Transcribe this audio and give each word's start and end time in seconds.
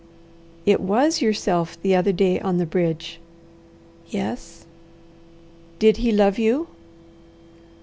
"It 0.65 0.79
WAS 0.81 1.21
yourself 1.21 1.79
the 1.79 1.95
other 1.95 2.11
day 2.11 2.39
on 2.39 2.57
the 2.57 2.65
bridge?" 2.65 3.19
"Yes." 4.07 4.65
"Did 5.77 5.97
he 5.97 6.11
love 6.11 6.39
you?" 6.39 6.69